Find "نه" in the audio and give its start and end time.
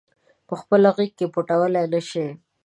1.93-2.01